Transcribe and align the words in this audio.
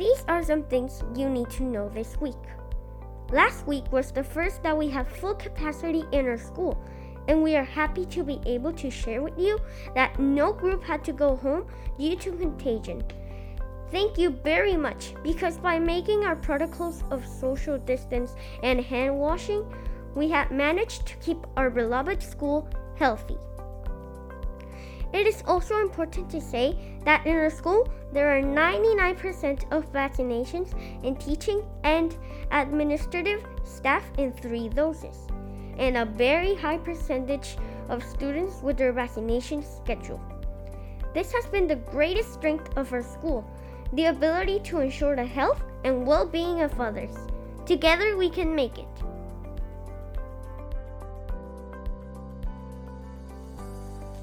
These 0.00 0.24
are 0.28 0.42
some 0.42 0.62
things 0.62 1.04
you 1.14 1.28
need 1.28 1.50
to 1.50 1.62
know 1.62 1.90
this 1.90 2.18
week. 2.22 2.42
Last 3.30 3.66
week 3.66 3.92
was 3.92 4.10
the 4.10 4.24
first 4.24 4.62
that 4.62 4.74
we 4.74 4.88
have 4.88 5.06
full 5.06 5.34
capacity 5.34 6.04
in 6.10 6.26
our 6.26 6.38
school, 6.38 6.82
and 7.28 7.42
we 7.42 7.54
are 7.54 7.64
happy 7.64 8.06
to 8.06 8.24
be 8.24 8.40
able 8.46 8.72
to 8.72 8.90
share 8.90 9.20
with 9.20 9.38
you 9.38 9.58
that 9.94 10.18
no 10.18 10.54
group 10.54 10.82
had 10.82 11.04
to 11.04 11.12
go 11.12 11.36
home 11.36 11.66
due 11.98 12.16
to 12.16 12.32
contagion. 12.32 13.04
Thank 13.90 14.16
you 14.16 14.30
very 14.30 14.74
much 14.74 15.12
because 15.22 15.58
by 15.58 15.78
making 15.78 16.24
our 16.24 16.36
protocols 16.36 17.04
of 17.10 17.26
social 17.26 17.76
distance 17.76 18.34
and 18.62 18.80
hand 18.80 19.18
washing, 19.18 19.70
we 20.14 20.30
have 20.30 20.50
managed 20.50 21.04
to 21.08 21.16
keep 21.16 21.46
our 21.58 21.68
beloved 21.68 22.22
school 22.22 22.66
healthy. 22.96 23.36
It 25.12 25.26
is 25.26 25.42
also 25.46 25.80
important 25.80 26.30
to 26.30 26.40
say 26.40 26.76
that 27.04 27.26
in 27.26 27.36
our 27.36 27.50
school, 27.50 27.88
there 28.12 28.36
are 28.36 28.42
99% 28.42 29.72
of 29.72 29.92
vaccinations 29.92 30.74
in 31.04 31.16
teaching 31.16 31.62
and 31.84 32.16
administrative 32.52 33.44
staff 33.64 34.04
in 34.18 34.32
three 34.32 34.68
doses, 34.68 35.26
and 35.78 35.96
a 35.96 36.04
very 36.04 36.54
high 36.54 36.78
percentage 36.78 37.56
of 37.88 38.04
students 38.04 38.62
with 38.62 38.76
their 38.76 38.92
vaccination 38.92 39.64
schedule. 39.64 40.20
This 41.12 41.32
has 41.32 41.46
been 41.46 41.66
the 41.66 41.76
greatest 41.76 42.32
strength 42.34 42.76
of 42.76 42.92
our 42.92 43.02
school 43.02 43.44
the 43.92 44.06
ability 44.06 44.60
to 44.60 44.80
ensure 44.80 45.16
the 45.16 45.24
health 45.26 45.62
and 45.84 46.06
well 46.06 46.26
being 46.26 46.60
of 46.60 46.80
others. 46.80 47.16
Together, 47.66 48.16
we 48.16 48.30
can 48.30 48.54
make 48.54 48.78
it. 48.78 48.99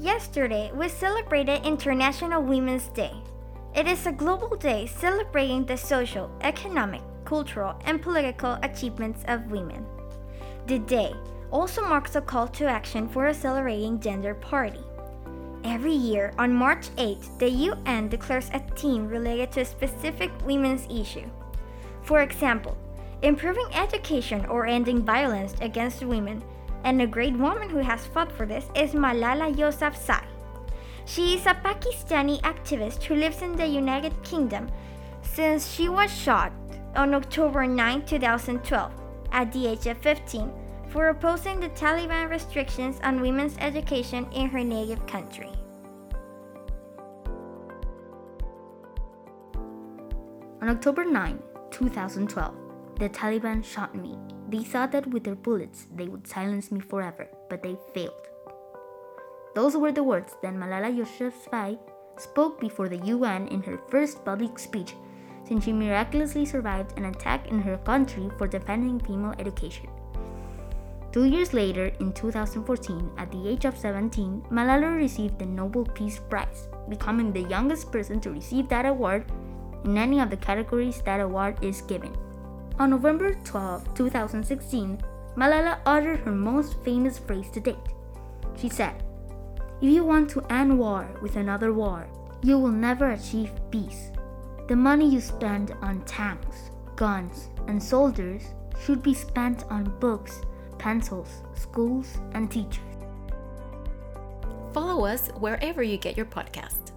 Yesterday, 0.00 0.70
we 0.72 0.88
celebrated 0.88 1.66
International 1.66 2.40
Women's 2.40 2.86
Day. 2.90 3.12
It 3.74 3.88
is 3.88 4.06
a 4.06 4.12
global 4.12 4.56
day 4.56 4.86
celebrating 4.86 5.66
the 5.66 5.76
social, 5.76 6.30
economic, 6.42 7.02
cultural, 7.24 7.74
and 7.84 8.00
political 8.00 8.58
achievements 8.62 9.24
of 9.26 9.50
women. 9.50 9.84
The 10.68 10.78
day 10.78 11.14
also 11.50 11.82
marks 11.82 12.14
a 12.14 12.20
call 12.20 12.46
to 12.46 12.66
action 12.66 13.08
for 13.08 13.26
accelerating 13.26 13.98
gender 13.98 14.34
parity. 14.34 14.84
Every 15.64 15.94
year, 15.94 16.32
on 16.38 16.54
March 16.54 16.90
8, 16.96 17.18
the 17.40 17.50
UN 17.50 18.08
declares 18.08 18.50
a 18.52 18.60
theme 18.60 19.08
related 19.08 19.50
to 19.52 19.62
a 19.62 19.64
specific 19.64 20.30
women's 20.46 20.86
issue. 20.88 21.28
For 22.02 22.20
example, 22.20 22.76
improving 23.22 23.66
education 23.74 24.46
or 24.46 24.64
ending 24.64 25.02
violence 25.02 25.54
against 25.60 26.04
women 26.04 26.44
and 26.88 27.02
a 27.02 27.06
great 27.06 27.36
woman 27.36 27.68
who 27.68 27.80
has 27.84 28.06
fought 28.06 28.32
for 28.32 28.46
this 28.46 28.64
is 28.74 28.92
Malala 28.92 29.54
Yousafzai. 29.54 30.24
She 31.04 31.34
is 31.34 31.44
a 31.44 31.52
Pakistani 31.52 32.40
activist 32.40 33.02
who 33.02 33.14
lives 33.14 33.42
in 33.42 33.56
the 33.56 33.66
United 33.66 34.14
Kingdom 34.24 34.70
since 35.20 35.70
she 35.70 35.90
was 35.90 36.10
shot 36.10 36.50
on 36.96 37.12
October 37.12 37.66
9, 37.66 38.06
2012, 38.06 38.92
at 39.32 39.52
the 39.52 39.66
age 39.66 39.86
of 39.86 39.98
15, 39.98 40.50
for 40.88 41.10
opposing 41.10 41.60
the 41.60 41.68
Taliban 41.70 42.30
restrictions 42.30 42.98
on 43.02 43.20
women's 43.20 43.58
education 43.58 44.26
in 44.32 44.48
her 44.48 44.64
native 44.64 45.06
country. 45.06 45.52
On 50.62 50.70
October 50.70 51.04
9, 51.04 51.38
2012, 51.70 52.54
the 52.98 53.10
Taliban 53.10 53.62
shot 53.62 53.94
me 53.94 54.16
they 54.48 54.64
thought 54.64 54.92
that 54.92 55.06
with 55.06 55.24
their 55.24 55.34
bullets 55.34 55.86
they 55.94 56.08
would 56.08 56.26
silence 56.26 56.72
me 56.72 56.80
forever, 56.80 57.28
but 57.50 57.62
they 57.62 57.76
failed. 57.94 58.28
Those 59.54 59.76
were 59.76 59.92
the 59.92 60.02
words 60.02 60.34
that 60.42 60.54
Malala 60.54 60.90
Yousafzai 60.94 61.78
spoke 62.16 62.60
before 62.60 62.88
the 62.88 63.04
UN 63.06 63.48
in 63.48 63.62
her 63.62 63.78
first 63.88 64.24
public 64.24 64.58
speech 64.58 64.94
since 65.48 65.64
she 65.64 65.72
miraculously 65.72 66.44
survived 66.44 66.96
an 66.98 67.06
attack 67.06 67.48
in 67.48 67.60
her 67.60 67.78
country 67.78 68.30
for 68.36 68.46
defending 68.46 69.00
female 69.00 69.34
education. 69.38 69.88
Two 71.10 71.24
years 71.24 71.54
later, 71.54 71.86
in 72.00 72.12
2014, 72.12 73.10
at 73.16 73.32
the 73.32 73.48
age 73.48 73.64
of 73.64 73.76
17, 73.78 74.42
Malala 74.52 74.94
received 74.94 75.38
the 75.38 75.46
Nobel 75.46 75.84
Peace 75.84 76.20
Prize, 76.28 76.68
becoming 76.90 77.32
the 77.32 77.48
youngest 77.48 77.90
person 77.90 78.20
to 78.20 78.30
receive 78.30 78.68
that 78.68 78.84
award 78.84 79.24
in 79.84 79.96
any 79.96 80.20
of 80.20 80.28
the 80.28 80.36
categories 80.36 81.00
that 81.02 81.20
award 81.20 81.56
is 81.62 81.80
given. 81.80 82.14
On 82.78 82.90
November 82.90 83.34
12, 83.34 83.92
2016, 83.94 85.02
Malala 85.36 85.80
uttered 85.84 86.20
her 86.20 86.30
most 86.30 86.76
famous 86.84 87.18
phrase 87.18 87.50
to 87.50 87.58
date. 87.58 87.76
She 88.56 88.68
said, 88.68 89.02
If 89.82 89.90
you 89.90 90.04
want 90.04 90.30
to 90.30 90.46
end 90.48 90.78
war 90.78 91.08
with 91.20 91.34
another 91.34 91.72
war, 91.72 92.06
you 92.40 92.56
will 92.56 92.70
never 92.70 93.10
achieve 93.10 93.50
peace. 93.72 94.12
The 94.68 94.76
money 94.76 95.08
you 95.08 95.20
spend 95.20 95.72
on 95.82 96.02
tanks, 96.02 96.70
guns, 96.94 97.48
and 97.66 97.82
soldiers 97.82 98.42
should 98.80 99.02
be 99.02 99.14
spent 99.14 99.64
on 99.70 99.98
books, 99.98 100.40
pencils, 100.78 101.42
schools, 101.54 102.18
and 102.32 102.48
teachers. 102.48 102.84
Follow 104.72 105.04
us 105.04 105.30
wherever 105.38 105.82
you 105.82 105.96
get 105.96 106.16
your 106.16 106.26
podcasts. 106.26 106.87